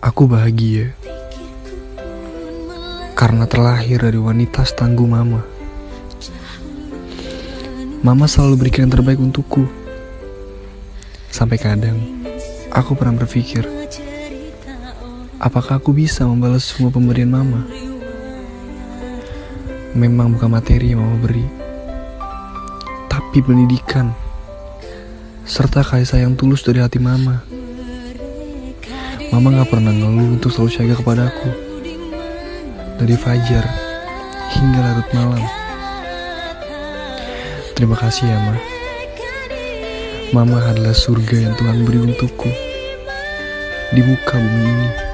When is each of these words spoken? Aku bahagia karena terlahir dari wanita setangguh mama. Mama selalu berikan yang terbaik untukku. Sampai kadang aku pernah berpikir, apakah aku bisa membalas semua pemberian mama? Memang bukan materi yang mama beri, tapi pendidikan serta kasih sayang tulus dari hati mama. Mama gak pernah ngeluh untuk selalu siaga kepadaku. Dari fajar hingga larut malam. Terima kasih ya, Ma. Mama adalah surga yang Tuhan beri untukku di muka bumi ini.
Aku 0.00 0.24
bahagia 0.24 0.96
karena 3.12 3.44
terlahir 3.44 4.00
dari 4.00 4.16
wanita 4.16 4.64
setangguh 4.64 5.04
mama. 5.04 5.44
Mama 8.00 8.24
selalu 8.24 8.64
berikan 8.64 8.88
yang 8.88 8.96
terbaik 8.96 9.20
untukku. 9.20 9.68
Sampai 11.28 11.60
kadang 11.60 12.00
aku 12.72 12.96
pernah 12.96 13.20
berpikir, 13.20 13.68
apakah 15.36 15.76
aku 15.76 15.92
bisa 15.92 16.24
membalas 16.24 16.64
semua 16.64 16.88
pemberian 16.88 17.28
mama? 17.28 17.68
Memang 19.92 20.32
bukan 20.32 20.48
materi 20.48 20.96
yang 20.96 21.04
mama 21.04 21.20
beri, 21.20 21.44
tapi 23.04 23.44
pendidikan 23.44 24.16
serta 25.44 25.84
kasih 25.84 26.08
sayang 26.08 26.40
tulus 26.40 26.64
dari 26.64 26.80
hati 26.80 26.96
mama. 26.96 27.59
Mama 29.30 29.62
gak 29.62 29.70
pernah 29.70 29.94
ngeluh 29.94 30.34
untuk 30.34 30.50
selalu 30.50 30.70
siaga 30.74 30.94
kepadaku. 30.98 31.50
Dari 32.98 33.14
fajar 33.14 33.62
hingga 34.58 34.78
larut 34.82 35.08
malam. 35.14 35.44
Terima 37.78 37.94
kasih 37.94 38.26
ya, 38.26 38.38
Ma. 38.42 38.58
Mama 40.34 40.58
adalah 40.66 40.90
surga 40.90 41.46
yang 41.46 41.54
Tuhan 41.54 41.86
beri 41.86 42.10
untukku 42.10 42.50
di 43.94 44.02
muka 44.02 44.34
bumi 44.34 44.66
ini. 44.66 45.09